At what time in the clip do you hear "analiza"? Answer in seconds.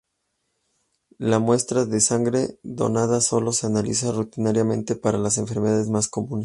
3.67-4.11